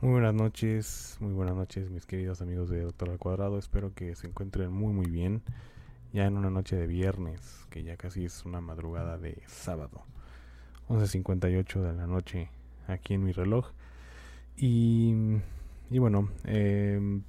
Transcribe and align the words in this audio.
Muy 0.00 0.12
buenas 0.12 0.32
noches, 0.32 1.16
muy 1.18 1.32
buenas 1.32 1.56
noches 1.56 1.90
mis 1.90 2.06
queridos 2.06 2.40
amigos 2.40 2.70
de 2.70 2.82
Doctor 2.82 3.10
al 3.10 3.18
Cuadrado. 3.18 3.58
Espero 3.58 3.92
que 3.94 4.14
se 4.14 4.28
encuentren 4.28 4.72
muy 4.72 4.92
muy 4.92 5.10
bien. 5.10 5.42
Ya 6.12 6.26
en 6.26 6.36
una 6.36 6.50
noche 6.50 6.76
de 6.76 6.86
viernes, 6.86 7.66
que 7.68 7.82
ya 7.82 7.96
casi 7.96 8.24
es 8.24 8.44
una 8.44 8.60
madrugada 8.60 9.18
de 9.18 9.42
sábado. 9.48 10.04
11.58 10.88 11.80
de 11.80 11.92
la 11.94 12.06
noche 12.06 12.48
aquí 12.86 13.14
en 13.14 13.24
mi 13.24 13.32
reloj. 13.32 13.72
Y, 14.56 15.16
y 15.90 15.98
bueno, 15.98 16.28
eh, 16.44 17.20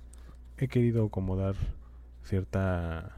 he 0.60 0.68
querido 0.68 1.08
acomodar 1.08 1.56
cierta... 2.22 3.18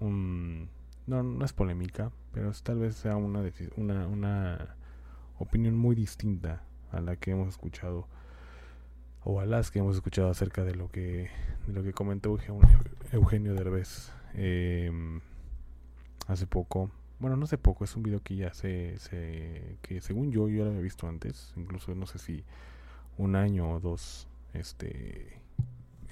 Un, 0.00 0.70
no, 1.06 1.22
no 1.22 1.44
es 1.44 1.52
polémica, 1.52 2.10
pero 2.32 2.50
tal 2.62 2.78
vez 2.78 2.96
sea 2.96 3.16
una, 3.16 3.42
una, 3.76 4.06
una 4.06 4.76
opinión 5.38 5.76
muy 5.76 5.94
distinta 5.94 6.62
a 6.90 7.02
la 7.02 7.16
que 7.16 7.32
hemos 7.32 7.48
escuchado 7.48 8.08
o 9.30 9.40
a 9.40 9.44
las 9.44 9.70
que 9.70 9.78
hemos 9.78 9.94
escuchado 9.94 10.30
acerca 10.30 10.64
de 10.64 10.74
lo 10.74 10.90
que 10.90 11.28
de 11.66 11.72
lo 11.74 11.82
que 11.82 11.92
comentó 11.92 12.38
Eugenio, 13.12 13.54
Derbez 13.54 14.10
eh, 14.32 14.90
hace 16.26 16.46
poco. 16.46 16.90
Bueno 17.18 17.36
no 17.36 17.44
hace 17.44 17.58
poco 17.58 17.84
es 17.84 17.94
un 17.94 18.04
video 18.04 18.22
que 18.22 18.36
ya 18.36 18.54
se, 18.54 18.96
que 19.82 20.00
según 20.00 20.32
yo 20.32 20.48
yo 20.48 20.64
lo 20.64 20.70
había 20.70 20.80
visto 20.80 21.06
antes 21.06 21.52
incluso 21.56 21.94
no 21.94 22.06
sé 22.06 22.18
si 22.18 22.42
un 23.18 23.36
año 23.36 23.70
o 23.70 23.80
dos 23.80 24.28
este 24.54 25.42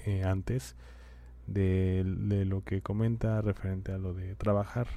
eh, 0.05 0.23
antes 0.23 0.75
de, 1.47 2.03
de 2.05 2.45
lo 2.45 2.63
que 2.63 2.83
comenta 2.83 3.41
referente 3.41 3.93
a 3.93 3.97
lo 3.97 4.13
de 4.13 4.35
trabajar 4.35 4.87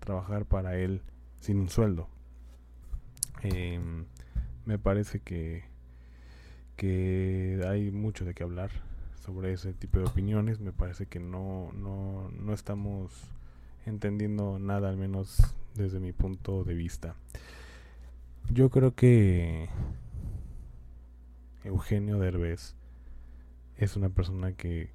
trabajar 0.00 0.44
para 0.44 0.76
él 0.76 1.02
sin 1.40 1.60
un 1.60 1.68
sueldo. 1.68 2.08
Em, 3.42 4.06
me 4.66 4.76
parece 4.76 5.20
que 5.20 5.69
que 6.80 7.60
hay 7.68 7.90
mucho 7.90 8.24
de 8.24 8.32
qué 8.32 8.42
hablar 8.42 8.70
sobre 9.22 9.52
ese 9.52 9.74
tipo 9.74 9.98
de 9.98 10.06
opiniones. 10.06 10.60
Me 10.60 10.72
parece 10.72 11.04
que 11.04 11.20
no, 11.20 11.70
no, 11.74 12.30
no 12.30 12.54
estamos 12.54 13.12
entendiendo 13.84 14.58
nada, 14.58 14.88
al 14.88 14.96
menos 14.96 15.36
desde 15.74 16.00
mi 16.00 16.12
punto 16.12 16.64
de 16.64 16.72
vista. 16.72 17.16
Yo 18.50 18.70
creo 18.70 18.94
que 18.94 19.68
Eugenio 21.64 22.18
Derbez 22.18 22.74
es 23.76 23.96
una 23.96 24.08
persona 24.08 24.52
que 24.52 24.88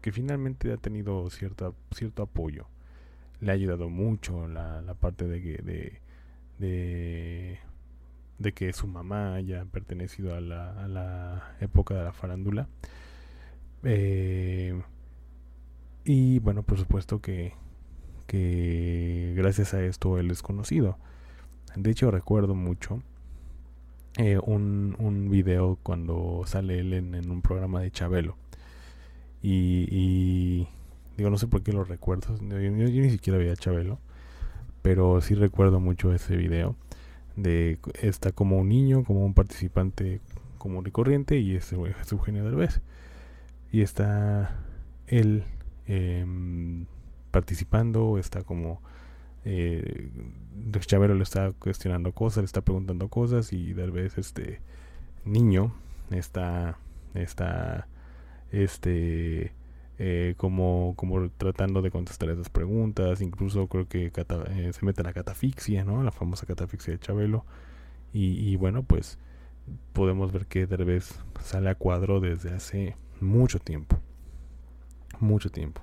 que 0.00 0.12
finalmente 0.12 0.72
ha 0.72 0.78
tenido 0.78 1.28
cierta, 1.28 1.72
cierto 1.94 2.22
apoyo. 2.22 2.68
Le 3.40 3.50
ha 3.50 3.54
ayudado 3.54 3.90
mucho 3.90 4.48
la, 4.48 4.80
la 4.80 4.94
parte 4.94 5.28
de 5.28 5.40
de, 5.40 6.00
de 6.58 7.58
de 8.38 8.52
que 8.52 8.72
su 8.72 8.86
mamá 8.86 9.34
haya 9.34 9.64
pertenecido 9.66 10.34
a 10.34 10.40
la, 10.40 10.70
a 10.84 10.88
la 10.88 11.56
época 11.60 11.94
de 11.94 12.04
la 12.04 12.12
farándula. 12.12 12.68
Eh, 13.84 14.80
y 16.04 16.38
bueno, 16.40 16.62
por 16.62 16.78
supuesto 16.78 17.20
que, 17.20 17.54
que 18.26 19.34
gracias 19.36 19.74
a 19.74 19.82
esto 19.84 20.18
él 20.18 20.30
es 20.30 20.42
conocido. 20.42 20.98
De 21.76 21.90
hecho, 21.90 22.10
recuerdo 22.10 22.54
mucho 22.54 23.02
eh, 24.18 24.38
un, 24.44 24.96
un 24.98 25.30
video 25.30 25.78
cuando 25.82 26.42
sale 26.46 26.80
él 26.80 26.92
en, 26.92 27.30
un 27.30 27.42
programa 27.42 27.80
de 27.80 27.90
Chabelo. 27.90 28.36
Y, 29.42 29.86
y 29.90 30.68
digo, 31.16 31.30
no 31.30 31.38
sé 31.38 31.46
por 31.48 31.62
qué 31.62 31.72
lo 31.72 31.84
recuerdo. 31.84 32.36
Yo, 32.40 32.58
yo- 32.60 32.88
yo 32.88 33.02
ni 33.02 33.10
siquiera 33.10 33.38
veía 33.38 33.56
Chabelo. 33.56 33.98
Pero 34.82 35.20
sí 35.20 35.34
recuerdo 35.34 35.78
mucho 35.80 36.12
ese 36.12 36.36
video 36.36 36.74
de 37.36 37.78
está 38.00 38.32
como 38.32 38.58
un 38.58 38.68
niño, 38.68 39.04
como 39.04 39.24
un 39.24 39.34
participante 39.34 40.20
común 40.58 40.84
y 40.86 40.90
corriente 40.90 41.38
y 41.38 41.56
es, 41.56 41.72
es 41.72 42.12
Eugenio 42.12 42.44
Derbez. 42.44 42.80
Y 43.70 43.80
está 43.80 44.56
él 45.06 45.44
em, 45.86 46.86
participando, 47.30 48.18
está 48.18 48.42
como 48.42 48.80
eh, 49.44 50.10
Chavero 50.80 51.14
le 51.14 51.22
está 51.22 51.52
cuestionando 51.52 52.12
cosas, 52.12 52.38
le 52.38 52.46
está 52.46 52.60
preguntando 52.60 53.08
cosas 53.08 53.52
y 53.52 53.72
Derbez 53.72 54.18
este 54.18 54.60
niño 55.24 55.74
está 56.10 56.78
está 57.14 57.88
este 58.50 59.52
eh, 60.04 60.34
como, 60.36 60.94
como 60.96 61.30
tratando 61.30 61.80
de 61.80 61.92
contestar 61.92 62.28
esas 62.28 62.48
preguntas, 62.50 63.20
incluso 63.20 63.68
creo 63.68 63.86
que 63.86 64.06
eh, 64.06 64.72
se 64.72 64.84
mete 64.84 65.04
la 65.04 65.12
catafixia, 65.12 65.84
¿no? 65.84 66.02
La 66.02 66.10
famosa 66.10 66.44
catafixia 66.44 66.92
de 66.92 66.98
Chabelo. 66.98 67.44
Y, 68.12 68.32
y 68.50 68.56
bueno, 68.56 68.82
pues 68.82 69.16
podemos 69.92 70.32
ver 70.32 70.46
que 70.46 70.66
Derbez 70.66 71.20
sale 71.40 71.70
a 71.70 71.76
cuadro 71.76 72.18
desde 72.18 72.52
hace 72.52 72.96
mucho 73.20 73.60
tiempo. 73.60 73.96
Mucho 75.20 75.50
tiempo. 75.50 75.82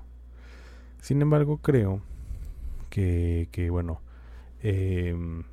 Sin 1.00 1.22
embargo, 1.22 1.56
creo 1.56 2.02
que, 2.90 3.48
que 3.52 3.70
bueno, 3.70 4.02
em, 4.62 5.44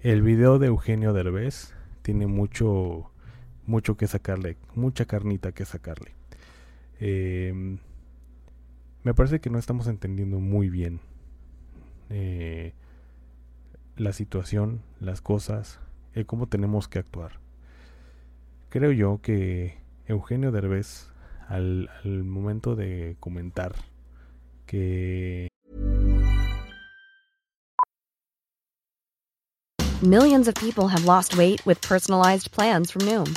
el 0.00 0.22
video 0.22 0.60
de 0.60 0.68
Eugenio 0.68 1.12
Derbez 1.12 1.74
tiene 2.02 2.28
mucho, 2.28 3.10
mucho 3.66 3.96
que 3.96 4.06
sacarle, 4.06 4.56
mucha 4.76 5.06
carnita 5.06 5.50
que 5.50 5.64
sacarle. 5.64 6.17
Eh, 7.00 7.78
me 9.04 9.14
parece 9.14 9.40
que 9.40 9.50
no 9.50 9.58
estamos 9.58 9.86
entendiendo 9.86 10.40
muy 10.40 10.68
bien 10.68 11.00
eh, 12.10 12.74
la 13.96 14.12
situación, 14.12 14.82
las 15.00 15.20
cosas, 15.20 15.80
el 16.14 16.26
cómo 16.26 16.46
tenemos 16.46 16.88
que 16.88 16.98
actuar. 16.98 17.38
Creo 18.70 18.92
yo 18.92 19.20
que 19.22 19.78
Eugenio 20.06 20.52
Derbez, 20.52 21.10
al, 21.48 21.90
al 22.04 22.24
momento 22.24 22.76
de 22.76 23.16
comentar 23.20 23.74
que 24.66 25.48
Millions 30.02 30.46
of 30.46 30.54
people 30.54 30.86
have 30.86 31.04
lost 31.04 31.36
weight 31.36 31.60
with 31.66 31.80
personalized 31.80 32.52
plans 32.52 32.92
from 32.92 33.02
Noom, 33.02 33.36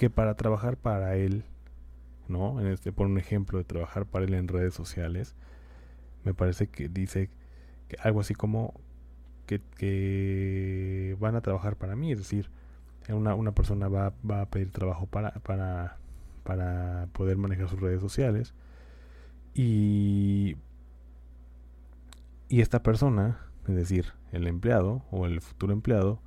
Que 0.00 0.08
para 0.08 0.34
trabajar 0.34 0.78
para 0.78 1.14
él, 1.16 1.44
¿no? 2.26 2.58
En 2.58 2.68
este, 2.68 2.90
por 2.90 3.06
un 3.06 3.18
ejemplo 3.18 3.58
de 3.58 3.64
trabajar 3.64 4.06
para 4.06 4.24
él 4.24 4.32
en 4.32 4.48
redes 4.48 4.72
sociales, 4.72 5.36
me 6.24 6.32
parece 6.32 6.68
que 6.68 6.88
dice 6.88 7.28
algo 8.02 8.20
así 8.20 8.32
como 8.32 8.80
que, 9.44 9.60
que, 9.76 11.18
van 11.20 11.36
a 11.36 11.42
trabajar 11.42 11.76
para 11.76 11.96
mí, 11.96 12.12
es 12.12 12.16
decir, 12.16 12.48
una, 13.10 13.34
una 13.34 13.52
persona 13.52 13.88
va, 13.88 14.14
va, 14.28 14.40
a 14.40 14.46
pedir 14.48 14.70
trabajo 14.70 15.04
para, 15.04 15.32
para, 15.32 15.98
para 16.44 17.08
poder 17.12 17.36
manejar 17.36 17.68
sus 17.68 17.80
redes 17.80 18.00
sociales 18.00 18.54
y, 19.52 20.56
y 22.48 22.62
esta 22.62 22.82
persona, 22.82 23.38
es 23.68 23.74
decir, 23.74 24.14
el 24.32 24.46
empleado 24.46 25.02
o 25.10 25.26
el 25.26 25.42
futuro 25.42 25.74
empleado, 25.74 26.22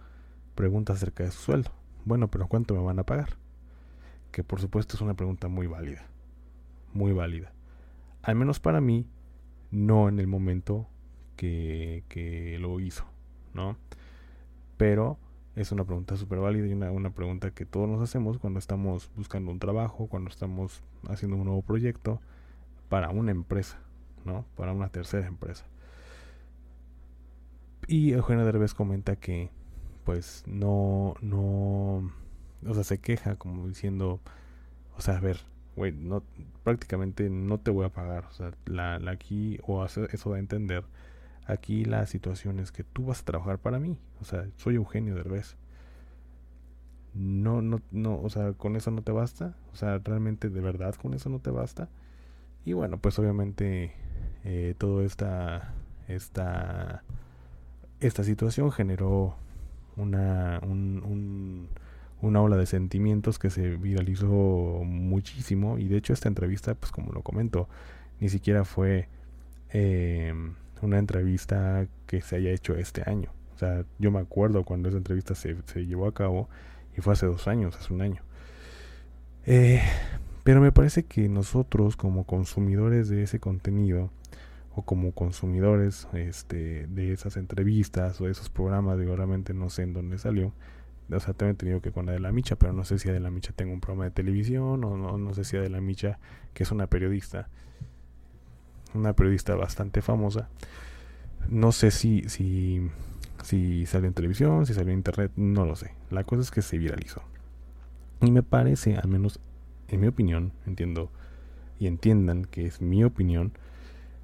pregunta 0.53 0.93
acerca 0.93 1.23
de 1.23 1.31
su 1.31 1.41
sueldo. 1.41 1.71
Bueno, 2.05 2.27
pero 2.29 2.47
¿cuánto 2.47 2.75
me 2.75 2.83
van 2.83 2.99
a 2.99 3.03
pagar? 3.03 3.41
Que 4.33 4.43
por 4.43 4.59
supuesto 4.59 4.97
es 4.97 5.01
una 5.01 5.13
pregunta 5.13 5.47
muy 5.47 5.67
válida, 5.67 6.05
muy 6.91 7.13
válida. 7.13 7.53
Al 8.23 8.35
menos 8.35 8.59
para 8.59 8.81
mí, 8.81 9.07
no 9.71 10.09
en 10.09 10.19
el 10.19 10.27
momento 10.27 10.87
que, 11.37 12.03
que 12.09 12.57
lo 12.59 12.79
hizo, 12.81 13.05
¿no? 13.53 13.77
Pero 14.75 15.17
es 15.55 15.71
una 15.71 15.85
pregunta 15.85 16.17
súper 16.17 16.39
válida 16.39 16.65
y 16.67 16.73
una, 16.73 16.91
una, 16.91 17.11
pregunta 17.11 17.51
que 17.51 17.65
todos 17.65 17.87
nos 17.87 18.01
hacemos 18.01 18.39
cuando 18.39 18.57
estamos 18.57 19.11
buscando 19.15 19.51
un 19.51 19.59
trabajo, 19.59 20.07
cuando 20.07 20.31
estamos 20.31 20.81
haciendo 21.07 21.37
un 21.37 21.45
nuevo 21.45 21.61
proyecto 21.61 22.19
para 22.89 23.11
una 23.11 23.31
empresa, 23.31 23.77
¿no? 24.25 24.45
Para 24.55 24.73
una 24.73 24.89
tercera 24.89 25.27
empresa. 25.27 25.65
Y 27.87 28.13
Eugenio 28.13 28.45
Derbez 28.45 28.73
comenta 28.73 29.15
que, 29.15 29.51
pues, 30.05 30.43
no, 30.47 31.13
no, 31.21 32.11
o 32.67 32.73
sea, 32.73 32.83
se 32.83 32.99
queja 32.99 33.35
como 33.35 33.67
diciendo, 33.67 34.21
o 34.97 35.01
sea, 35.01 35.17
a 35.17 35.19
ver, 35.21 35.39
güey, 35.75 35.91
no, 35.91 36.23
prácticamente 36.63 37.29
no 37.29 37.59
te 37.59 37.71
voy 37.71 37.85
a 37.85 37.89
pagar, 37.89 38.25
o 38.25 38.33
sea, 38.33 38.51
la, 38.65 38.99
la 38.99 39.11
aquí, 39.11 39.59
o 39.65 39.83
hace, 39.83 40.07
eso 40.11 40.29
da 40.31 40.37
a 40.37 40.39
entender 40.39 40.83
Aquí 41.45 41.83
la 41.83 42.05
situación 42.05 42.59
es 42.59 42.71
que 42.71 42.83
tú 42.83 43.05
vas 43.05 43.21
a 43.21 43.25
trabajar 43.25 43.59
para 43.59 43.79
mí. 43.79 43.97
O 44.21 44.25
sea, 44.25 44.47
soy 44.57 44.75
Eugenio 44.75 45.15
Derbez. 45.15 45.57
No, 47.13 47.61
no, 47.61 47.81
no, 47.91 48.19
o 48.21 48.29
sea, 48.29 48.53
con 48.53 48.75
eso 48.75 48.91
no 48.91 49.01
te 49.01 49.11
basta. 49.11 49.55
O 49.73 49.75
sea, 49.75 49.99
realmente 49.99 50.49
de 50.49 50.61
verdad 50.61 50.95
con 50.95 51.13
eso 51.13 51.29
no 51.29 51.39
te 51.39 51.51
basta. 51.51 51.89
Y 52.65 52.73
bueno, 52.73 52.97
pues 52.97 53.19
obviamente 53.19 53.93
eh, 54.45 54.73
toda 54.77 55.03
esta, 55.03 55.73
esta, 56.07 57.03
esta 57.99 58.23
situación 58.23 58.71
generó 58.71 59.35
una, 59.97 60.59
un, 60.63 61.67
una 62.23 62.41
ola 62.41 62.57
de 62.57 62.65
sentimientos 62.65 63.39
que 63.39 63.49
se 63.49 63.77
viralizó 63.77 64.81
muchísimo. 64.83 65.77
Y 65.77 65.87
de 65.87 65.97
hecho 65.97 66.13
esta 66.13 66.27
entrevista, 66.27 66.75
pues 66.75 66.91
como 66.91 67.11
lo 67.11 67.21
comento, 67.21 67.69
ni 68.19 68.29
siquiera 68.29 68.65
fue... 68.65 69.07
Eh, 69.69 70.33
una 70.83 70.99
entrevista 70.99 71.87
que 72.05 72.21
se 72.21 72.35
haya 72.35 72.51
hecho 72.51 72.75
este 72.75 73.09
año. 73.09 73.31
O 73.55 73.57
sea, 73.57 73.85
yo 73.99 74.11
me 74.11 74.19
acuerdo 74.19 74.63
cuando 74.63 74.89
esa 74.89 74.97
entrevista 74.97 75.35
se, 75.35 75.55
se 75.65 75.85
llevó 75.85 76.07
a 76.07 76.13
cabo 76.13 76.49
y 76.95 77.01
fue 77.01 77.13
hace 77.13 77.25
dos 77.25 77.47
años, 77.47 77.75
hace 77.75 77.93
un 77.93 78.01
año. 78.01 78.21
Eh, 79.45 79.81
pero 80.43 80.61
me 80.61 80.71
parece 80.71 81.03
que 81.03 81.29
nosotros 81.29 81.95
como 81.95 82.25
consumidores 82.25 83.09
de 83.09 83.23
ese 83.23 83.39
contenido 83.39 84.11
o 84.75 84.83
como 84.83 85.11
consumidores 85.13 86.07
este, 86.13 86.87
de 86.87 87.13
esas 87.13 87.37
entrevistas 87.37 88.19
o 88.19 88.25
de 88.25 88.31
esos 88.31 88.49
programas, 88.49 88.99
digo, 88.99 89.15
realmente 89.15 89.53
no 89.53 89.69
sé 89.69 89.83
en 89.83 89.93
dónde 89.93 90.17
salió. 90.17 90.53
O 91.11 91.19
sea, 91.19 91.33
tengo 91.33 91.51
entendido 91.51 91.81
que 91.81 91.91
con 91.91 92.05
la 92.05 92.13
de 92.13 92.19
la 92.19 92.31
Micha, 92.31 92.55
pero 92.55 92.73
no 92.73 92.85
sé 92.85 92.97
si 92.97 93.09
de 93.09 93.19
la 93.19 93.29
Micha 93.29 93.53
tengo 93.53 93.73
un 93.73 93.81
programa 93.81 94.05
de 94.05 94.11
televisión 94.11 94.83
o 94.83 95.17
no, 95.17 95.33
sé 95.33 95.43
si 95.43 95.57
de 95.57 95.69
la 95.69 95.81
Micha, 95.81 96.19
que 96.53 96.63
es 96.63 96.71
una 96.71 96.87
periodista, 96.87 97.49
una 98.93 99.13
periodista 99.13 99.55
bastante 99.55 100.01
famosa. 100.01 100.49
No 101.49 101.71
sé 101.71 101.91
si, 101.91 102.23
si 102.29 103.85
salió 103.85 104.07
en 104.07 104.13
televisión, 104.13 104.65
si 104.65 104.73
salió 104.73 104.91
en 104.91 104.99
internet, 104.99 105.31
no 105.35 105.65
lo 105.65 105.75
sé. 105.75 105.91
La 106.09 106.23
cosa 106.23 106.41
es 106.41 106.51
que 106.51 106.61
se 106.61 106.77
viralizó. 106.77 107.21
Y 108.21 108.31
me 108.31 108.43
parece, 108.43 108.95
al 108.95 109.09
menos 109.09 109.39
en 109.89 109.99
mi 109.99 110.07
opinión, 110.07 110.53
entiendo 110.65 111.09
y 111.79 111.87
entiendan 111.87 112.45
que 112.45 112.65
es 112.65 112.81
mi 112.81 113.03
opinión, 113.03 113.51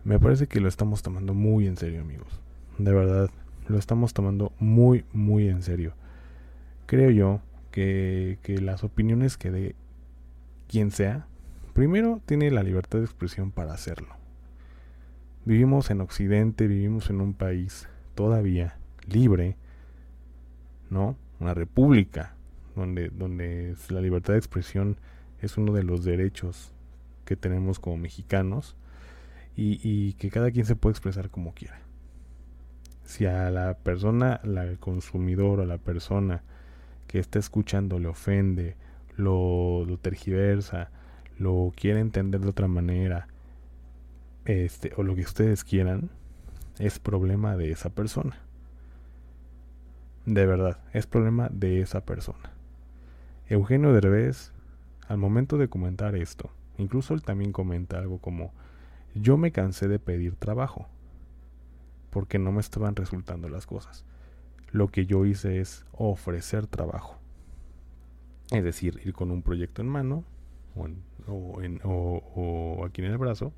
me 0.06 0.20
parece 0.20 0.48
que 0.48 0.62
lo 0.62 0.70
estamos 0.70 1.02
tomando 1.02 1.34
muy 1.34 1.68
en 1.68 1.76
serio, 1.76 2.02
amigos. 2.02 2.40
De 2.78 2.94
verdad, 2.94 3.30
lo 3.68 3.78
estamos 3.78 4.14
tomando 4.14 4.54
muy, 4.60 5.04
muy 5.12 5.50
en 5.50 5.62
serio. 5.62 5.94
Creo 6.90 7.12
yo 7.12 7.40
que, 7.70 8.40
que 8.42 8.60
las 8.60 8.84
opiniones 8.84 9.38
que 9.38 9.52
de 9.52 9.76
quien 10.68 10.90
sea, 10.90 11.28
primero 11.74 12.20
tiene 12.26 12.50
la 12.50 12.64
libertad 12.64 12.98
de 12.98 13.06
expresión 13.06 13.52
para 13.52 13.76
hacerlo. 13.76 14.16
Vivimos 15.46 15.92
en 15.92 16.02
Occidente, 16.02 16.66
vivimos 16.66 17.12
en 17.12 17.22
un 17.22 17.36
país 17.36 17.88
todavía 18.16 18.80
libre, 19.08 19.56
¿no? 20.90 21.16
Una 21.40 21.54
república 21.54 22.34
donde, 22.76 23.10
donde 23.10 23.76
la 23.90 24.02
libertad 24.02 24.34
de 24.34 24.40
expresión 24.40 24.98
es 25.42 25.60
uno 25.60 25.74
de 25.74 25.84
los 25.84 26.04
derechos 26.04 26.74
que 27.24 27.36
tenemos 27.36 27.78
como 27.78 27.98
mexicanos 27.98 28.76
y, 29.56 29.80
y 29.84 30.14
que 30.14 30.32
cada 30.32 30.50
quien 30.50 30.66
se 30.66 30.76
puede 30.76 30.94
expresar 30.94 31.30
como 31.30 31.54
quiera. 31.54 31.82
Si 33.04 33.28
a 33.28 33.52
la 33.52 33.78
persona, 33.78 34.42
la 34.44 34.76
consumidor 34.78 35.60
o 35.60 35.68
la 35.68 35.78
persona 35.78 36.42
que 37.10 37.18
está 37.18 37.40
escuchando 37.40 37.98
le 37.98 38.08
ofende, 38.08 38.76
lo, 39.18 39.84
lo 39.84 39.98
tergiversa, 39.98 40.92
lo 41.40 41.74
quiere 41.76 42.02
entender 42.02 42.40
de 42.40 42.50
otra 42.50 42.68
manera, 42.68 43.28
este, 44.46 44.94
o 44.96 45.02
lo 45.02 45.16
que 45.16 45.22
ustedes 45.22 45.64
quieran, 45.64 46.12
es 46.78 47.00
problema 47.00 47.58
de 47.58 47.72
esa 47.72 47.90
persona. 47.90 48.38
De 50.28 50.46
verdad, 50.46 50.78
es 50.94 51.08
problema 51.08 51.50
de 51.52 51.82
esa 51.82 52.06
persona. 52.06 52.52
Eugenio 53.48 53.92
Derbez, 53.92 54.52
al 55.08 55.18
momento 55.18 55.58
de 55.58 55.68
comentar 55.68 56.16
esto, 56.16 56.52
incluso 56.78 57.16
él 57.16 57.24
también 57.24 57.52
comenta 57.52 57.98
algo 57.98 58.20
como, 58.20 58.54
yo 59.16 59.36
me 59.36 59.52
cansé 59.52 59.88
de 59.88 59.98
pedir 59.98 60.36
trabajo, 60.36 60.88
porque 62.12 62.38
no 62.38 62.52
me 62.52 62.60
estaban 62.60 62.96
resultando 62.96 63.50
las 63.50 63.66
cosas. 63.66 64.06
Lo 64.72 64.88
que 64.88 65.06
yo 65.06 65.26
hice 65.26 65.60
es 65.60 65.86
ofrecer 65.92 66.68
trabajo. 66.68 67.18
Es 68.52 68.64
decir, 68.64 69.00
ir 69.06 69.14
con 69.14 69.32
un 69.32 69.42
proyecto 69.42 69.82
en 69.82 69.90
mano, 69.90 70.24
o, 71.28 71.62
en, 71.62 71.82
o 71.84 72.86
aquí 72.86 73.04
en 73.04 73.12
el 73.12 73.18
brazo, 73.18 73.54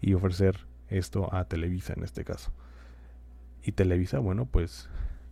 y 0.00 0.14
ofrecer 0.14 0.66
esto 0.88 1.32
a 1.34 1.44
Televisa 1.44 1.94
en 1.96 2.04
este 2.04 2.24
caso. 2.24 2.52
Y 3.64 3.72
Televisa, 3.72 4.18
bueno, 4.18 4.46
pues 4.46 4.88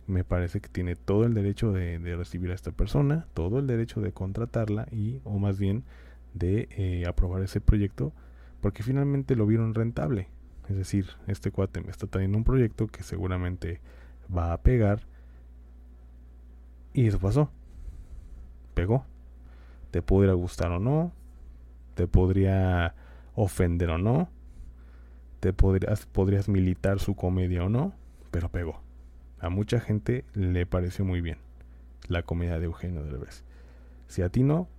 me 0.07 0.23
parece 0.23 0.61
que 0.61 0.69
tiene 0.69 0.95
todo 0.95 1.25
el 1.25 1.33
derecho 1.33 1.71
de, 1.71 1.97
recibir 2.15 2.51
a 2.51 2.55
esta 2.55 2.71
persona, 2.71 3.27
todo 3.33 3.59
el 3.59 3.67
derecho 3.67 4.01
de 4.01 4.11
contratarla 4.11 4.87
y, 4.91 5.19
o 5.23 5.37
más 5.39 5.59
bien, 5.59 5.83
de 6.33 6.67
eh, 6.71 7.05
aprobar 7.07 7.41
ese 7.41 7.61
proyecto, 7.61 8.13
porque 8.61 8.83
finalmente 8.83 9.35
lo 9.35 9.45
vieron 9.45 9.73
rentable. 9.73 10.29
Es 10.69 10.77
decir, 10.77 11.07
este 11.27 11.51
cuate 11.51 11.81
me 11.81 11.91
está 11.91 12.07
trayendo 12.07 12.37
un 12.37 12.43
proyecto 12.43 12.87
que 12.87 13.03
seguramente 13.03 13.81
va 14.35 14.53
a 14.53 14.61
pegar. 14.61 15.01
Y 16.93 17.07
eso 17.07 17.19
pasó. 17.19 17.49
Pegó. 18.73 19.05
Te 19.91 20.01
podría 20.01 20.33
gustar 20.33 20.71
o 20.71 20.79
no. 20.79 21.11
Te 21.95 22.07
podría 22.07 22.95
ofender 23.35 23.89
o 23.89 23.97
no 23.97 24.29
te 25.41 25.53
podrías, 25.53 26.05
podrías 26.05 26.47
militar 26.47 26.99
su 26.99 27.15
comedia 27.15 27.65
o 27.65 27.69
no, 27.69 27.93
pero 28.29 28.49
pegó. 28.49 28.79
A 29.39 29.49
mucha 29.49 29.79
gente 29.79 30.23
le 30.33 30.67
pareció 30.67 31.03
muy 31.03 31.19
bien 31.19 31.39
la 32.07 32.21
comedia 32.21 32.59
de 32.59 32.65
Eugenio 32.65 33.03
Derbez. 33.03 33.43
Si 34.07 34.21
a 34.21 34.29
ti 34.29 34.43
no, 34.43 34.69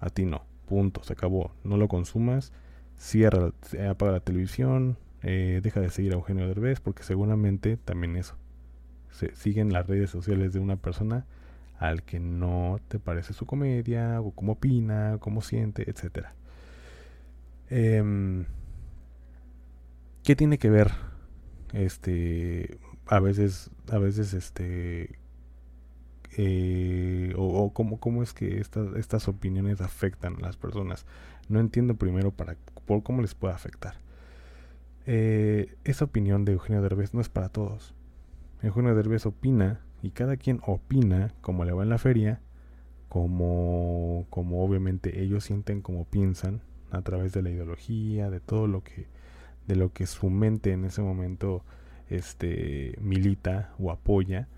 a 0.00 0.10
ti 0.10 0.26
no. 0.26 0.44
Punto, 0.68 1.02
se 1.02 1.14
acabó. 1.14 1.52
No 1.64 1.78
lo 1.78 1.88
consumas, 1.88 2.52
cierra, 2.98 3.52
apaga 3.88 4.12
la 4.12 4.20
televisión, 4.20 4.98
eh, 5.22 5.60
deja 5.62 5.80
de 5.80 5.88
seguir 5.88 6.12
a 6.12 6.16
Eugenio 6.16 6.46
Derbez 6.46 6.80
porque 6.80 7.04
seguramente 7.04 7.78
también 7.78 8.16
eso. 8.16 8.36
Se 9.12 9.34
siguen 9.36 9.72
las 9.72 9.86
redes 9.86 10.10
sociales 10.10 10.52
de 10.52 10.58
una 10.58 10.76
persona 10.76 11.24
al 11.78 12.02
que 12.02 12.20
no 12.20 12.80
te 12.88 12.98
parece 12.98 13.32
su 13.32 13.46
comedia, 13.46 14.20
o 14.20 14.32
cómo 14.32 14.52
opina, 14.52 15.18
cómo 15.20 15.40
siente, 15.40 15.88
etcétera. 15.88 16.34
Eh, 17.70 18.44
¿Qué 20.24 20.36
tiene 20.36 20.58
que 20.58 20.70
ver? 20.70 20.92
Este, 21.72 22.78
a 23.06 23.18
veces, 23.18 23.70
a 23.90 23.98
veces, 23.98 24.34
este, 24.34 25.18
eh, 26.36 27.34
o, 27.36 27.72
cómo, 27.72 27.98
cómo, 27.98 28.22
es 28.22 28.32
que 28.32 28.60
estas, 28.60 28.94
estas 28.96 29.28
opiniones 29.28 29.80
afectan 29.80 30.36
a 30.36 30.40
las 30.40 30.56
personas. 30.56 31.06
No 31.48 31.60
entiendo 31.60 31.96
primero 31.96 32.30
para 32.30 32.56
por 32.86 33.02
cómo 33.02 33.20
les 33.20 33.34
puede 33.34 33.54
afectar. 33.54 33.94
Eh, 35.06 35.74
esa 35.84 36.04
opinión 36.04 36.44
de 36.44 36.52
Eugenio 36.52 36.82
Derbez 36.82 37.14
no 37.14 37.20
es 37.20 37.28
para 37.28 37.48
todos. 37.48 37.94
Eugenio 38.62 38.94
Derbez 38.94 39.26
opina 39.26 39.80
y 40.02 40.10
cada 40.10 40.36
quien 40.36 40.60
opina 40.66 41.32
como 41.40 41.64
le 41.64 41.72
va 41.72 41.82
en 41.82 41.88
la 41.88 41.98
feria, 41.98 42.40
como, 43.08 44.26
como 44.30 44.64
obviamente 44.64 45.22
ellos 45.22 45.44
sienten 45.44 45.82
como 45.82 46.04
piensan 46.04 46.62
a 46.90 47.02
través 47.02 47.32
de 47.32 47.42
la 47.42 47.50
ideología, 47.50 48.30
de 48.30 48.40
todo 48.40 48.66
lo 48.66 48.82
que 48.82 49.06
de 49.66 49.76
lo 49.76 49.92
que 49.92 50.06
su 50.06 50.28
mente 50.28 50.72
en 50.72 50.84
ese 50.84 51.02
momento 51.02 51.64
este 52.08 52.96
milita 53.00 53.72
o 53.78 53.90
apoya, 53.90 54.48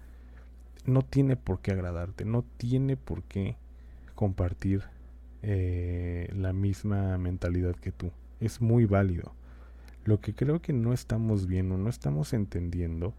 no 0.87 1.03
tiene 1.03 1.37
por 1.37 1.61
qué 1.61 1.73
agradarte, 1.73 2.25
no 2.25 2.45
tiene 2.57 2.97
por 2.97 3.23
qué 3.23 3.57
compartir 4.15 4.83
eh, 5.43 6.33
la 6.35 6.53
misma 6.53 7.17
mentalidad 7.19 7.77
que 7.77 7.93
tú. 7.93 8.11
Es 8.41 8.61
muy 8.61 8.85
válido. 8.87 9.35
Lo 10.05 10.21
que 10.21 10.35
creo 10.35 10.61
que 10.61 10.73
no 10.73 10.93
estamos 10.93 11.47
viendo, 11.47 11.79
no 11.79 11.89
estamos 11.89 12.33
entendiendo, 12.33 13.15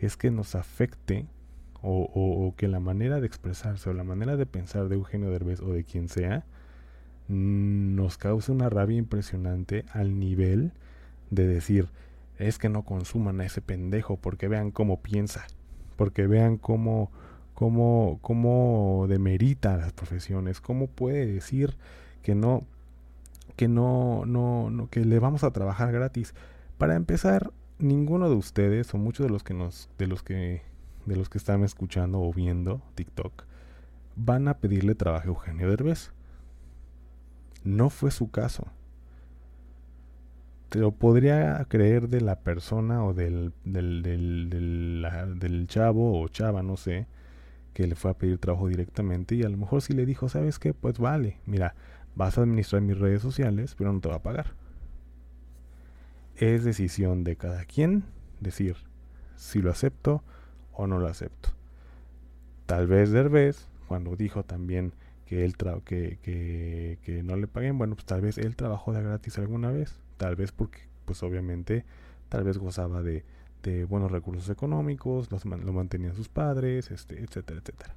es 0.00 0.16
que 0.16 0.30
nos 0.30 0.54
afecte 0.54 1.26
o, 1.82 2.54
que 2.56 2.66
la 2.66 2.80
manera 2.80 3.20
de 3.20 3.26
expresarse 3.26 3.88
o 3.88 3.92
la 3.92 4.02
manera 4.02 4.36
de 4.36 4.46
pensar 4.46 4.88
de 4.88 4.96
Eugenio 4.96 5.30
Derbez 5.30 5.60
o 5.60 5.72
de 5.72 5.84
quien 5.84 6.08
sea 6.08 6.44
mm, 7.28 7.94
nos 7.94 8.18
cause 8.18 8.50
una 8.50 8.68
rabia 8.68 8.96
impresionante 8.96 9.84
al 9.92 10.18
nivel 10.18 10.72
de 11.30 11.46
decir 11.46 11.88
es 12.38 12.58
que 12.58 12.68
no 12.68 12.82
consuman 12.82 13.40
a 13.40 13.46
ese 13.46 13.60
pendejo 13.62 14.16
porque 14.16 14.48
vean 14.48 14.70
cómo 14.70 15.00
piensa, 15.00 15.46
porque 15.96 16.26
vean 16.26 16.58
cómo, 16.58 17.10
cómo, 17.54 18.18
cómo 18.20 19.06
demerita 19.08 19.76
las 19.76 19.92
profesiones, 19.92 20.60
cómo 20.60 20.88
puede 20.88 21.26
decir 21.26 21.76
que 22.22 22.34
no, 22.34 22.64
que 23.56 23.68
no, 23.68 24.24
no, 24.26 24.70
no, 24.70 24.90
que 24.90 25.04
le 25.04 25.18
vamos 25.18 25.44
a 25.44 25.52
trabajar 25.52 25.92
gratis. 25.92 26.34
Para 26.78 26.94
empezar, 26.94 27.52
ninguno 27.78 28.28
de 28.28 28.36
ustedes, 28.36 28.92
o 28.94 28.98
muchos 28.98 29.26
de 29.26 29.32
los 29.32 29.42
que 29.42 29.54
nos, 29.54 29.88
de 29.98 30.06
los 30.06 30.22
que, 30.22 30.62
de 31.06 31.16
los 31.16 31.28
que 31.28 31.38
están 31.38 31.64
escuchando 31.64 32.20
o 32.20 32.32
viendo 32.32 32.82
TikTok, 32.94 33.44
van 34.16 34.48
a 34.48 34.58
pedirle 34.58 34.94
trabajo 34.94 35.24
a 35.24 35.28
Eugenio 35.28 35.68
Derbez. 35.68 36.12
No 37.64 37.90
fue 37.90 38.10
su 38.10 38.30
caso 38.30 38.66
te 40.68 40.78
lo 40.78 40.92
podría 40.92 41.64
creer 41.68 42.08
de 42.08 42.20
la 42.20 42.40
persona 42.40 43.04
o 43.04 43.14
del, 43.14 43.52
del, 43.64 44.02
del, 44.02 45.06
del, 45.38 45.66
chavo 45.68 46.20
o 46.20 46.28
chava, 46.28 46.62
no 46.62 46.76
sé, 46.76 47.06
que 47.72 47.86
le 47.86 47.94
fue 47.94 48.10
a 48.10 48.14
pedir 48.14 48.38
trabajo 48.38 48.68
directamente 48.68 49.34
y 49.36 49.42
a 49.42 49.48
lo 49.48 49.56
mejor 49.56 49.82
si 49.82 49.92
le 49.92 50.06
dijo, 50.06 50.28
¿sabes 50.28 50.58
qué? 50.58 50.74
Pues 50.74 50.98
vale, 50.98 51.38
mira, 51.46 51.74
vas 52.14 52.38
a 52.38 52.42
administrar 52.42 52.82
mis 52.82 52.98
redes 52.98 53.22
sociales, 53.22 53.74
pero 53.76 53.92
no 53.92 54.00
te 54.00 54.08
va 54.08 54.16
a 54.16 54.22
pagar. 54.22 54.54
Es 56.36 56.64
decisión 56.64 57.24
de 57.24 57.36
cada 57.36 57.64
quien 57.64 58.04
decir 58.40 58.76
si 59.36 59.60
lo 59.60 59.70
acepto 59.70 60.22
o 60.72 60.86
no 60.86 60.98
lo 60.98 61.08
acepto. 61.08 61.50
Tal 62.66 62.86
vez 62.86 63.10
Derbez, 63.10 63.68
cuando 63.88 64.16
dijo 64.16 64.44
también 64.44 64.92
que 65.26 65.44
él 65.44 65.56
que, 65.84 66.18
que, 66.22 66.98
que 67.02 67.22
no 67.22 67.36
le 67.36 67.46
paguen, 67.46 67.78
bueno, 67.78 67.94
pues 67.94 68.06
tal 68.06 68.20
vez 68.20 68.38
él 68.38 68.56
trabajó 68.56 68.92
de 68.92 69.02
gratis 69.02 69.38
alguna 69.38 69.70
vez 69.70 70.00
Tal 70.16 70.36
vez 70.36 70.52
porque, 70.52 70.80
pues 71.04 71.22
obviamente, 71.22 71.84
tal 72.28 72.44
vez 72.44 72.58
gozaba 72.58 73.02
de, 73.02 73.24
de 73.62 73.84
buenos 73.84 74.10
recursos 74.10 74.48
económicos, 74.48 75.28
lo 75.30 75.72
mantenían 75.72 76.14
sus 76.14 76.28
padres, 76.28 76.90
este, 76.90 77.22
etcétera, 77.22 77.60
etcétera. 77.60 77.94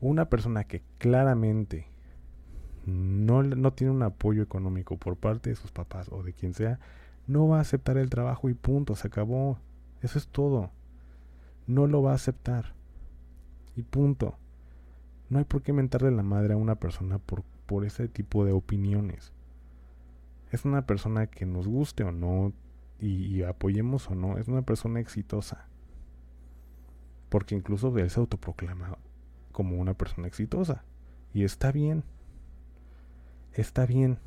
Una 0.00 0.28
persona 0.28 0.64
que 0.64 0.82
claramente 0.98 1.86
no, 2.86 3.42
no 3.42 3.72
tiene 3.72 3.92
un 3.92 4.02
apoyo 4.02 4.42
económico 4.42 4.96
por 4.96 5.16
parte 5.16 5.50
de 5.50 5.56
sus 5.56 5.70
papás 5.70 6.08
o 6.10 6.22
de 6.22 6.32
quien 6.32 6.54
sea, 6.54 6.80
no 7.26 7.48
va 7.48 7.58
a 7.58 7.62
aceptar 7.62 7.96
el 7.96 8.10
trabajo 8.10 8.48
y 8.48 8.54
punto, 8.54 8.96
se 8.96 9.08
acabó. 9.08 9.58
Eso 10.02 10.18
es 10.18 10.28
todo. 10.28 10.70
No 11.66 11.86
lo 11.86 12.02
va 12.02 12.12
a 12.12 12.16
aceptar. 12.16 12.74
Y 13.76 13.82
punto. 13.82 14.36
No 15.30 15.38
hay 15.38 15.44
por 15.44 15.62
qué 15.62 15.72
mentarle 15.72 16.10
la 16.10 16.22
madre 16.22 16.54
a 16.54 16.58
una 16.58 16.74
persona 16.74 17.18
por, 17.18 17.42
por 17.66 17.84
ese 17.84 18.08
tipo 18.08 18.44
de 18.44 18.52
opiniones 18.52 19.32
es 20.54 20.64
una 20.64 20.86
persona 20.86 21.26
que 21.26 21.46
nos 21.46 21.66
guste 21.66 22.04
o 22.04 22.12
no 22.12 22.52
y, 23.00 23.42
apoyemos 23.42 24.08
o 24.08 24.14
no, 24.14 24.38
es 24.38 24.48
una 24.48 24.62
persona 24.62 25.00
exitosa. 25.00 25.66
Porque 27.28 27.54
incluso 27.54 27.96
él 27.98 28.08
se 28.08 28.20
autoproclama 28.20 28.96
como 29.52 29.76
una 29.76 29.94
persona 29.94 30.28
exitosa. 30.28 30.84
Y 31.34 31.42
está 31.42 31.72
bien. 31.72 32.04
Está 33.52 33.84
bien. 33.84 34.18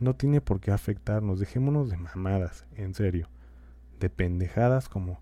No 0.00 0.14
tiene 0.14 0.40
por 0.40 0.60
qué 0.60 0.70
afectarnos. 0.70 1.38
Dejémonos 1.38 1.90
de 1.90 1.96
mamadas, 1.96 2.66
en 2.76 2.94
serio. 2.94 3.28
De 4.00 4.10
pendejadas 4.10 4.88
como 4.88 5.20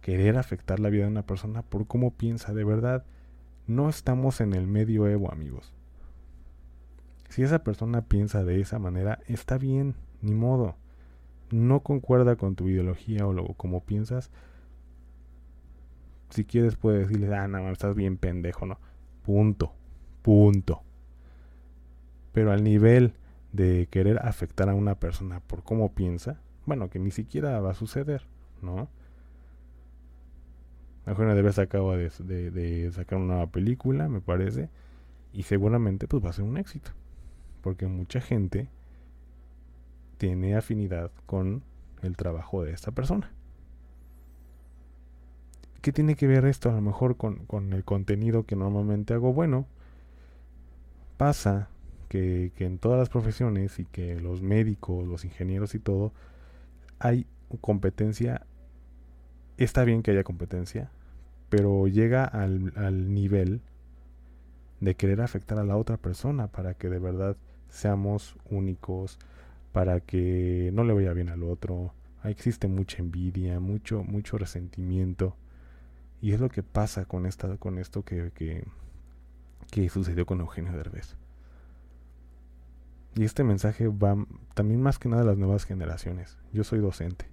querer 0.00 0.38
afectar 0.38 0.80
la 0.80 0.88
vida 0.88 1.04
de 1.04 1.10
una 1.10 1.26
persona 1.26 1.62
por 1.62 1.86
cómo 1.86 2.12
piensa. 2.12 2.54
De 2.54 2.64
verdad, 2.64 3.04
no 3.66 3.88
estamos 3.88 4.40
en 4.40 4.52
el 4.54 4.66
medio 4.66 5.06
Evo, 5.08 5.32
amigos. 5.32 5.72
Si 7.28 7.42
esa 7.42 7.64
persona 7.64 8.02
piensa 8.02 8.44
de 8.44 8.60
esa 8.60 8.78
manera, 8.78 9.18
está 9.26 9.58
bien, 9.58 9.94
ni 10.22 10.32
modo. 10.32 10.76
No 11.50 11.80
concuerda 11.80 12.36
con 12.36 12.54
tu 12.54 12.68
ideología 12.68 13.26
o 13.26 13.32
lo, 13.32 13.46
como 13.54 13.82
piensas. 13.84 14.30
Si 16.30 16.44
quieres 16.44 16.76
puedes 16.76 17.08
decirle, 17.08 17.34
ah, 17.34 17.48
no, 17.48 17.70
estás 17.70 17.94
bien 17.94 18.16
pendejo, 18.16 18.66
¿no? 18.66 18.78
Punto. 19.24 19.72
Punto. 20.22 20.82
Pero 22.32 22.52
al 22.52 22.64
nivel 22.64 23.14
de 23.56 23.88
querer 23.90 24.18
afectar 24.18 24.68
a 24.68 24.74
una 24.74 24.94
persona 24.96 25.40
por 25.40 25.62
cómo 25.64 25.92
piensa, 25.92 26.40
bueno, 26.66 26.90
que 26.90 26.98
ni 26.98 27.10
siquiera 27.10 27.60
va 27.60 27.72
a 27.72 27.74
suceder, 27.74 28.22
¿no? 28.62 28.88
Eugenio 31.06 31.34
Derbez 31.34 31.58
acaba 31.58 31.96
de, 31.96 32.10
de, 32.20 32.50
de, 32.50 32.92
sacar 32.92 33.18
una 33.18 33.34
nueva 33.34 33.46
película, 33.46 34.08
me 34.08 34.20
parece, 34.20 34.68
y 35.32 35.44
seguramente 35.44 36.08
pues 36.08 36.24
va 36.24 36.30
a 36.30 36.32
ser 36.32 36.44
un 36.44 36.56
éxito 36.56 36.90
porque 37.66 37.88
mucha 37.88 38.20
gente 38.20 38.68
tiene 40.18 40.54
afinidad 40.54 41.10
con 41.26 41.64
el 42.00 42.16
trabajo 42.16 42.62
de 42.62 42.70
esta 42.70 42.92
persona. 42.92 43.32
¿Qué 45.82 45.90
tiene 45.90 46.14
que 46.14 46.28
ver 46.28 46.44
esto 46.44 46.70
a 46.70 46.74
lo 46.74 46.80
mejor 46.80 47.16
con, 47.16 47.72
el 47.72 47.82
contenido 47.82 48.46
que 48.46 48.54
normalmente 48.54 49.14
hago? 49.14 49.32
Bueno, 49.32 49.66
pasa 51.16 51.68
que, 52.06 52.52
que, 52.56 52.64
en 52.64 52.78
todas 52.78 52.98
las 52.98 53.08
profesiones 53.08 53.78
y 53.78 53.84
que 53.84 54.20
los 54.20 54.42
médicos, 54.42 55.06
los 55.06 55.24
ingenieros 55.24 55.74
y 55.74 55.78
todo, 55.78 56.12
hay 56.98 57.26
competencia. 57.60 58.46
Está 59.56 59.84
bien 59.84 60.02
que 60.02 60.10
haya 60.10 60.24
competencia, 60.24 60.90
pero 61.48 61.86
llega 61.88 62.24
al, 62.24 63.14
nivel 63.14 63.62
de 64.80 64.94
querer 64.94 65.20
afectar 65.22 65.58
a 65.58 65.64
la 65.64 65.76
otra 65.76 65.96
persona 65.96 66.48
para 66.48 66.74
que 66.74 66.90
de 66.90 66.98
verdad 66.98 67.36
seamos 67.70 68.36
únicos, 68.50 69.18
para 69.72 70.00
que 70.00 70.70
no 70.74 70.84
le 70.84 70.92
vaya 70.92 71.12
bien 71.12 71.28
al 71.28 71.42
otro. 71.42 71.92
Existe 72.24 72.68
mucha 72.68 72.98
envidia, 72.98 73.60
mucho, 73.60 74.02
mucho 74.02 74.36
resentimiento. 74.36 75.36
Y 76.20 76.32
es 76.32 76.40
lo 76.40 76.48
que 76.48 76.62
pasa 76.62 77.04
con, 77.04 77.24
esta, 77.24 77.56
con 77.56 77.78
esto 77.78 78.02
que, 78.02 78.32
que, 79.70 79.88
sucedió 79.88 80.26
con 80.26 80.40
Eugenio 80.40 80.72
Derbez. 80.72 81.16
Y 83.16 83.24
este 83.24 83.42
mensaje 83.42 83.88
va 83.88 84.16
también 84.54 84.80
más 84.80 84.98
que 84.98 85.08
nada 85.08 85.22
a 85.22 85.26
las 85.26 85.38
nuevas 85.38 85.64
generaciones. 85.64 86.38
Yo 86.52 86.62
soy 86.62 86.78
docente. 86.78 87.26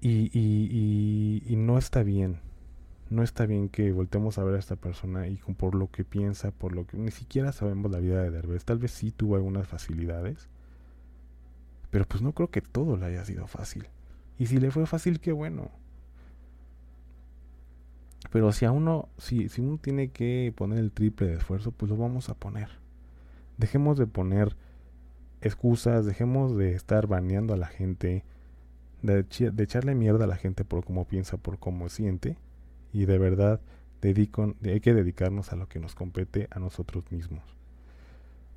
Y, 0.00 0.30
y, 0.32 1.42
y 1.46 1.56
no 1.56 1.78
está 1.78 2.02
bien 2.02 2.40
no 3.10 3.22
está 3.22 3.46
bien 3.46 3.68
que 3.68 3.92
voltemos 3.92 4.38
a 4.38 4.44
ver 4.44 4.56
a 4.56 4.58
esta 4.58 4.76
persona 4.76 5.28
y 5.28 5.36
por 5.36 5.74
lo 5.74 5.90
que 5.90 6.04
piensa, 6.04 6.50
por 6.50 6.74
lo 6.74 6.86
que 6.86 6.96
ni 6.96 7.10
siquiera 7.10 7.52
sabemos 7.52 7.90
la 7.90 7.98
vida 7.98 8.22
de 8.22 8.30
Derbez. 8.30 8.64
Tal 8.64 8.78
vez 8.78 8.92
sí 8.92 9.10
tuvo 9.10 9.36
algunas 9.36 9.68
facilidades, 9.68 10.48
pero 11.90 12.06
pues 12.06 12.22
no 12.22 12.32
creo 12.32 12.50
que 12.50 12.60
todo 12.60 12.96
le 12.96 13.06
haya 13.06 13.24
sido 13.24 13.46
fácil. 13.46 13.86
Y 14.38 14.46
si 14.46 14.58
le 14.58 14.70
fue 14.70 14.86
fácil, 14.86 15.20
qué 15.20 15.32
bueno. 15.32 15.70
Pero 18.32 18.50
si 18.52 18.64
a 18.64 18.72
uno, 18.72 19.08
si, 19.16 19.48
si 19.48 19.60
uno 19.60 19.78
tiene 19.78 20.08
que 20.10 20.52
poner 20.56 20.78
el 20.78 20.90
triple 20.90 21.28
de 21.28 21.34
esfuerzo, 21.34 21.70
pues 21.70 21.90
lo 21.90 21.96
vamos 21.96 22.28
a 22.30 22.34
poner. 22.34 22.68
Dejemos 23.56 23.98
de 23.98 24.06
poner 24.06 24.56
excusas, 25.40 26.06
dejemos 26.06 26.56
de 26.56 26.74
estar 26.74 27.06
baneando 27.06 27.54
a 27.54 27.56
la 27.56 27.66
gente, 27.66 28.24
de, 29.02 29.26
echarle 29.58 29.94
mierda 29.94 30.24
a 30.24 30.28
la 30.28 30.36
gente 30.36 30.64
por 30.64 30.84
cómo 30.84 31.06
piensa, 31.06 31.36
por 31.36 31.58
cómo 31.58 31.88
siente 31.88 32.38
y 32.92 33.04
de 33.06 33.18
verdad 33.18 33.60
hay 34.02 34.80
que 34.80 34.94
dedicarnos 34.94 35.52
a 35.52 35.56
lo 35.56 35.68
que 35.68 35.80
nos 35.80 35.94
compete 35.94 36.48
a 36.50 36.58
nosotros 36.58 37.10
mismos. 37.10 37.42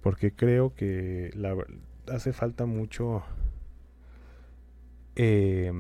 Porque 0.02 0.34
creo 0.34 0.74
que 0.76 1.32
hace 2.12 2.34
falta 2.34 2.66
mucho 2.66 3.24
eh, 5.16 5.72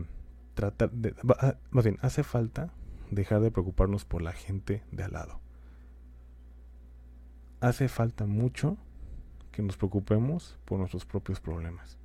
tratar 0.53 0.91
de, 0.91 1.13
ah, 1.39 1.55
más 1.69 1.83
bien, 1.83 1.97
hace 2.01 2.23
falta 2.23 2.71
dejar 3.11 3.41
de 3.41 3.51
preocuparnos 3.51 4.05
por 4.05 4.21
la 4.21 4.31
gente 4.31 4.83
de 4.91 5.03
al 5.03 5.13
lado. 5.13 5.39
Hace 7.59 7.87
falta 7.89 8.25
mucho 8.25 8.77
que 9.57 9.63
nos 9.63 9.75
preocupemos 9.75 10.55
por 10.65 10.77
nuestros 10.77 11.03
propios 11.03 11.39
problemas. 11.39 11.97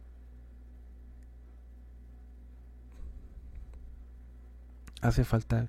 Hace 5.02 5.22
falta 5.22 5.68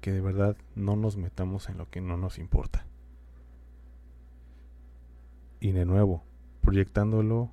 que 0.00 0.12
de 0.12 0.20
verdad 0.20 0.56
no 0.76 0.94
nos 0.94 1.16
metamos 1.16 1.68
en 1.68 1.78
lo 1.78 1.90
que 1.90 2.00
no 2.00 2.16
nos 2.16 2.38
importa. 2.38 2.86
Y 5.58 5.72
de 5.72 5.84
nuevo, 5.84 6.22
proyectándolo 6.60 7.50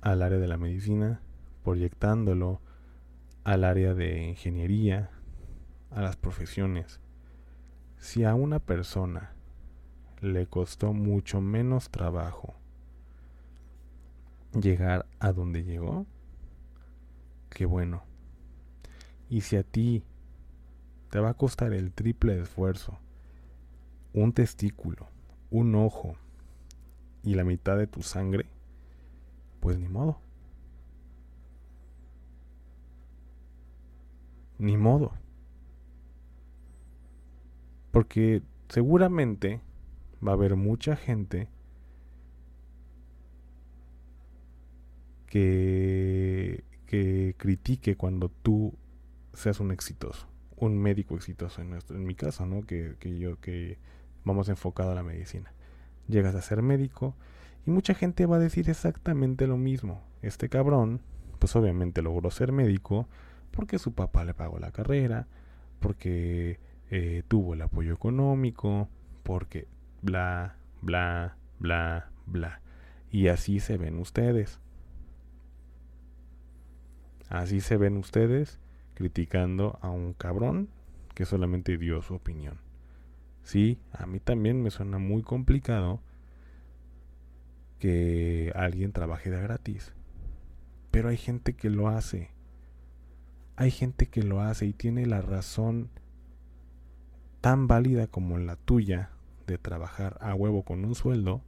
al 0.00 0.22
área 0.22 0.38
de 0.38 0.48
la 0.48 0.56
medicina, 0.56 1.20
proyectándolo 1.62 2.62
al 3.44 3.64
área 3.64 3.92
de 3.92 4.28
ingeniería, 4.28 5.10
a 5.90 6.00
las 6.00 6.16
profesiones. 6.16 7.00
Si 7.98 8.24
a 8.24 8.34
una 8.34 8.60
persona 8.60 9.34
le 10.22 10.46
costó 10.46 10.94
mucho 10.94 11.42
menos 11.42 11.90
trabajo 11.90 12.54
llegar 14.52 15.06
a 15.18 15.32
donde 15.32 15.64
llegó, 15.64 16.06
qué 17.50 17.66
bueno. 17.66 18.02
Y 19.28 19.42
si 19.42 19.56
a 19.56 19.62
ti 19.62 20.04
te 21.10 21.20
va 21.20 21.30
a 21.30 21.34
costar 21.34 21.72
el 21.72 21.92
triple 21.92 22.40
esfuerzo, 22.40 22.98
un 24.12 24.32
testículo, 24.32 25.08
un 25.50 25.74
ojo 25.74 26.16
y 27.22 27.34
la 27.34 27.44
mitad 27.44 27.76
de 27.76 27.86
tu 27.86 28.02
sangre, 28.02 28.46
pues 29.60 29.78
ni 29.78 29.88
modo. 29.88 30.18
Ni 34.58 34.76
modo. 34.76 35.12
Porque 37.92 38.42
seguramente 38.68 39.60
va 40.26 40.32
a 40.32 40.34
haber 40.34 40.56
mucha 40.56 40.96
gente 40.96 41.48
que, 45.30 46.64
que 46.86 47.34
critique 47.38 47.96
cuando 47.96 48.28
tú 48.28 48.74
seas 49.32 49.60
un 49.60 49.70
exitoso, 49.70 50.26
un 50.56 50.76
médico 50.76 51.16
exitoso 51.16 51.62
en, 51.62 51.70
nuestro, 51.70 51.96
en 51.96 52.04
mi 52.04 52.14
caso, 52.14 52.44
¿no? 52.44 52.66
Que, 52.66 52.96
que 52.98 53.18
yo 53.18 53.40
que 53.40 53.78
vamos 54.24 54.50
enfocado 54.50 54.90
a 54.90 54.94
la 54.94 55.02
medicina. 55.02 55.54
Llegas 56.08 56.34
a 56.34 56.42
ser 56.42 56.60
médico 56.60 57.14
y 57.66 57.70
mucha 57.70 57.94
gente 57.94 58.26
va 58.26 58.36
a 58.36 58.40
decir 58.40 58.68
exactamente 58.68 59.46
lo 59.46 59.56
mismo. 59.56 60.02
Este 60.20 60.50
cabrón, 60.50 61.00
pues 61.38 61.56
obviamente 61.56 62.02
logró 62.02 62.30
ser 62.30 62.52
médico 62.52 63.08
porque 63.50 63.78
su 63.78 63.94
papá 63.94 64.24
le 64.24 64.34
pagó 64.34 64.58
la 64.58 64.72
carrera, 64.72 65.28
porque 65.78 66.58
eh, 66.90 67.22
tuvo 67.28 67.54
el 67.54 67.62
apoyo 67.62 67.94
económico, 67.94 68.88
porque 69.22 69.68
bla, 70.02 70.56
bla, 70.82 71.36
bla, 71.60 72.10
bla. 72.26 72.60
Y 73.12 73.28
así 73.28 73.60
se 73.60 73.78
ven 73.78 73.98
ustedes. 73.98 74.60
Así 77.30 77.60
se 77.60 77.76
ven 77.76 77.96
ustedes 77.96 78.58
criticando 78.94 79.78
a 79.82 79.88
un 79.88 80.12
cabrón 80.14 80.68
que 81.14 81.24
solamente 81.24 81.78
dio 81.78 82.02
su 82.02 82.14
opinión. 82.14 82.58
Sí, 83.44 83.78
a 83.92 84.04
mí 84.04 84.18
también 84.18 84.62
me 84.62 84.70
suena 84.70 84.98
muy 84.98 85.22
complicado 85.22 86.00
que 87.78 88.52
alguien 88.56 88.92
trabaje 88.92 89.30
de 89.30 89.40
gratis. 89.40 89.94
Pero 90.90 91.08
hay 91.08 91.16
gente 91.16 91.54
que 91.54 91.70
lo 91.70 91.88
hace. 91.88 92.30
Hay 93.54 93.70
gente 93.70 94.06
que 94.06 94.24
lo 94.24 94.40
hace 94.40 94.66
y 94.66 94.72
tiene 94.72 95.06
la 95.06 95.22
razón 95.22 95.88
tan 97.40 97.68
válida 97.68 98.08
como 98.08 98.38
la 98.38 98.56
tuya 98.56 99.10
de 99.46 99.56
trabajar 99.56 100.18
a 100.20 100.34
huevo 100.34 100.64
con 100.64 100.84
un 100.84 100.96
sueldo 100.96 101.42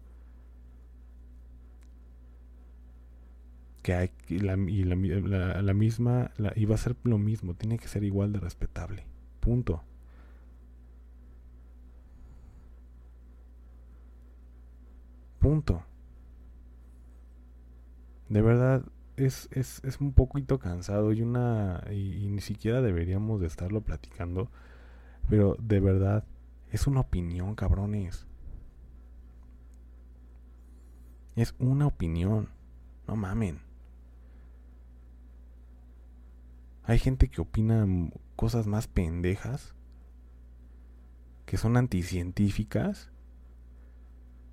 que 3.83 3.95
hay 3.95 4.11
y 4.29 4.39
la, 4.39 4.55
y 4.57 4.85
la, 4.85 5.61
la 5.61 5.75
misma 5.75 6.31
la, 6.37 6.53
iba 6.57 6.75
a 6.75 6.79
ser 6.79 6.97
lo 7.05 7.19
mismo 7.19 7.55
tiene 7.55 7.79
que 7.79 7.89
ser 7.89 8.05
igual 8.05 8.33
de 8.33 8.41
respetable 8.41 9.07
punto. 9.43 9.83
Punto. 15.41 15.83
De 18.29 18.41
verdad 18.41 18.85
es, 19.17 19.49
es, 19.51 19.83
es 19.85 20.01
un 20.01 20.13
poquito 20.13 20.59
cansado 20.61 21.13
y 21.13 21.23
una 21.23 21.85
y, 21.91 22.25
y 22.25 22.29
ni 22.31 22.41
siquiera 22.41 22.81
deberíamos 22.81 23.41
de 23.41 23.49
estarlo 23.49 23.83
platicando 23.83 24.49
pero 25.29 25.57
de 25.61 25.81
verdad 25.81 26.25
es 26.71 26.87
una 26.87 27.01
opinión 27.01 27.55
cabrones. 27.57 28.27
Es 31.35 31.55
una 31.59 31.87
opinión 31.87 32.51
no 33.09 33.17
mamen 33.17 33.72
Hay 36.85 36.99
gente 36.99 37.29
que 37.29 37.41
opina 37.41 37.87
cosas 38.37 38.67
más 38.67 38.89
pendejas, 38.89 39.75
que 41.47 41.57
son 41.57 41.77
anticientíficas, 41.77 43.11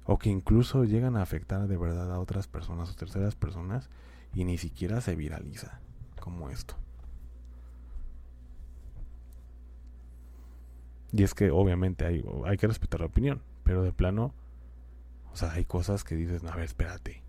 o 0.05 0.17
que 0.17 0.29
incluso 0.29 0.85
llegan 0.85 1.15
a 1.15 1.21
afectar 1.21 1.67
de 1.67 1.77
verdad 1.77 2.11
a 2.11 2.19
otras 2.19 2.47
personas 2.47 2.89
o 2.89 2.95
terceras 2.95 3.35
personas 3.35 3.89
y 4.33 4.43
ni 4.43 4.57
siquiera 4.57 5.01
se 5.01 5.15
viraliza 5.15 5.81
como 6.19 6.49
esto. 6.49 6.75
Y 11.11 11.23
es 11.23 11.33
que 11.33 11.51
obviamente 11.51 12.05
hay, 12.05 12.25
hay 12.45 12.57
que 12.57 12.67
respetar 12.67 13.01
la 13.01 13.05
opinión, 13.05 13.41
pero 13.63 13.83
de 13.83 13.93
plano, 13.93 14.33
o 15.31 15.35
sea, 15.35 15.51
hay 15.53 15.65
cosas 15.65 16.03
que 16.03 16.15
dices, 16.15 16.41
no, 16.41 16.49
a 16.49 16.55
ver, 16.55 16.65
espérate. 16.65 17.23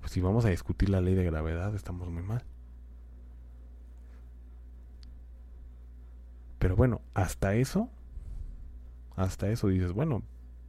Pues 0.00 0.12
si 0.12 0.20
vamos 0.20 0.44
a 0.44 0.48
discutir 0.50 0.88
la 0.88 1.00
ley 1.00 1.14
de 1.14 1.24
gravedad, 1.24 1.74
estamos 1.74 2.08
muy 2.08 2.22
mal. 2.22 2.42
Pero 6.58 6.76
bueno, 6.76 7.02
hasta 7.14 7.54
eso, 7.54 7.90
hasta 9.16 9.48
eso 9.50 9.68
dices, 9.68 9.92
bueno, 9.92 10.22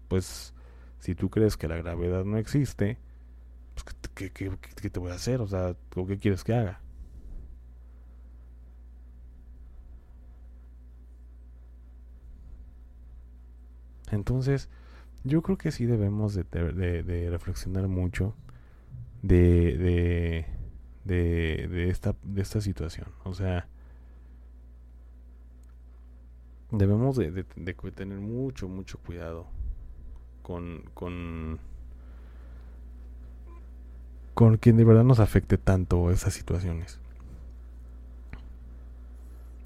pues 0.07 0.53
si 0.99 1.15
tú 1.15 1.29
crees 1.29 1.57
que 1.57 1.67
la 1.67 1.77
gravedad 1.77 2.25
no 2.25 2.37
existe, 2.37 2.97
pues 3.73 3.85
¿qué, 4.15 4.31
qué, 4.31 4.57
qué, 4.81 4.89
te 4.89 4.99
voy 4.99 5.11
a 5.11 5.15
hacer? 5.15 5.41
O 5.41 5.47
sea, 5.47 5.75
¿qué 6.07 6.17
quieres 6.17 6.43
que 6.43 6.53
haga? 6.53 6.81
Entonces, 14.11 14.69
yo 15.23 15.41
creo 15.41 15.57
que 15.57 15.71
sí 15.71 15.85
debemos 15.85 16.33
de, 16.33 16.43
de, 16.43 17.29
reflexionar 17.29 17.87
mucho 17.87 18.35
de, 19.21 20.45
de, 21.05 21.67
de, 21.67 21.89
esta, 21.89 22.15
de 22.23 22.41
esta 22.41 22.61
situación. 22.61 23.07
O 23.23 23.33
sea, 23.33 23.67
debemos 26.71 27.15
de, 27.15 27.43
tener 27.95 28.19
mucho, 28.19 28.67
mucho 28.67 28.97
cuidado 28.99 29.45
con, 30.41 30.83
con, 30.93 31.59
con 34.33 34.57
quien 34.57 34.77
de 34.77 34.83
verdad 34.83 35.03
nos 35.03 35.19
afecte 35.19 35.57
tanto 35.57 36.11
esas 36.11 36.33
situaciones. 36.33 36.99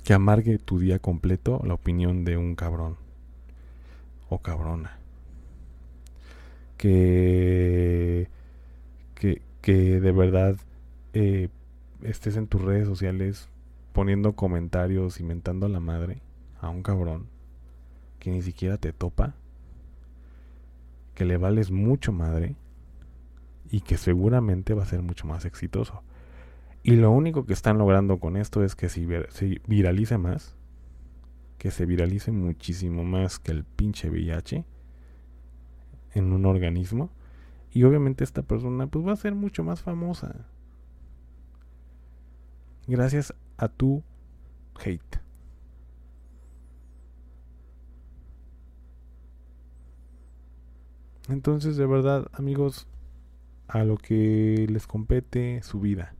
Que 0.04 0.14
amargue 0.14 0.58
tu 0.58 0.80
día 0.80 1.00
completo 1.00 1.62
la 1.64 1.76
opinión 1.76 2.26
de 2.26 2.38
un 2.38 2.56
cabrón 2.56 2.98
o 4.30 4.40
cabrona. 4.40 4.98
Que, 6.78 8.28
que, 9.14 9.42
que 9.62 10.00
de 10.00 10.12
verdad 10.12 10.56
eh, 11.14 11.50
estés 12.02 12.36
en 12.38 12.48
tus 12.48 12.62
redes 12.62 12.88
sociales 12.88 13.48
poniendo 13.94 14.34
comentarios, 14.34 15.20
inventando 15.20 15.68
la 15.68 15.80
madre 15.80 16.22
a 16.62 16.70
un 16.70 16.84
cabrón 16.84 17.28
que 18.20 18.32
ni 18.32 18.42
siquiera 18.42 18.78
te 18.78 18.94
topa, 18.94 19.34
que 21.16 21.26
le 21.26 21.38
vales 21.38 21.72
mucho 21.72 22.14
madre 22.14 22.56
y 23.70 23.82
que 23.82 23.98
seguramente 23.98 24.74
va 24.74 24.84
a 24.84 24.86
ser 24.86 25.02
mucho 25.02 25.28
más 25.28 25.44
exitoso. 25.46 26.04
Y 26.84 26.96
lo 26.96 27.12
único 27.12 27.46
que 27.46 27.54
están 27.54 27.78
logrando 27.78 28.20
con 28.20 28.38
esto 28.38 28.64
es 28.64 28.76
que 28.76 28.90
se, 28.90 29.06
viralice 29.68 30.18
más, 30.18 30.56
que 31.58 31.72
se 31.72 31.86
viralice 31.86 32.32
muchísimo 32.32 33.04
más 33.04 33.40
que 33.40 33.52
el 33.52 33.64
pinche 33.64 34.10
VIH 34.10 34.66
en 36.14 36.34
un 36.34 36.46
organismo. 36.46 37.10
Y 37.72 37.84
obviamente 37.84 38.24
esta 38.24 38.42
persona 38.42 38.88
pues 38.88 39.06
va 39.06 39.14
a 39.14 39.18
ser 39.18 39.34
mucho 39.36 39.64
más 39.64 39.82
famosa. 39.82 40.48
Gracias 42.88 43.34
a 43.58 43.68
tu 43.68 44.04
hate. 44.84 45.21
Entonces, 51.30 51.78
de 51.78 51.86
verdad, 51.86 52.28
amigos, 52.34 52.88
a 53.68 53.84
lo 53.84 53.98
que 53.98 54.68
les 54.70 54.86
compete 54.88 55.62
su 55.64 55.80
vida. 55.80 56.14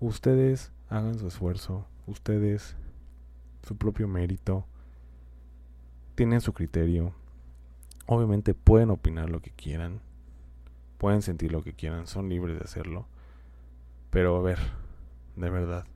Ustedes 0.00 0.72
hagan 0.88 1.18
su 1.18 1.28
esfuerzo, 1.28 1.86
ustedes 2.06 2.76
su 3.62 3.76
propio 3.76 4.08
mérito, 4.08 4.66
tienen 6.14 6.40
su 6.40 6.52
criterio. 6.52 7.14
Obviamente 8.06 8.54
pueden 8.54 8.90
opinar 8.90 9.30
lo 9.30 9.40
que 9.40 9.50
quieran, 9.50 10.00
pueden 10.98 11.22
sentir 11.22 11.52
lo 11.52 11.62
que 11.62 11.74
quieran, 11.74 12.06
son 12.06 12.28
libres 12.28 12.58
de 12.58 12.64
hacerlo. 12.64 13.06
Pero 14.10 14.36
a 14.36 14.42
ver, 14.42 14.58
de 15.36 15.50
verdad, 15.50 15.86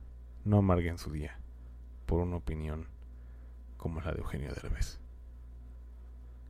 no 0.45 0.59
amarguen 0.59 0.97
su 0.97 1.11
día 1.11 1.37
por 2.05 2.21
una 2.21 2.37
opinión 2.37 2.87
como 3.77 3.99
la 3.99 4.13
de 4.13 4.19
Eugenio 4.19 4.53
Derbez. 4.53 4.99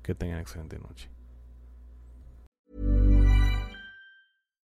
Que 0.03 0.13
tengan 0.13 0.39
excelente 0.39 0.77
noche. 0.77 1.14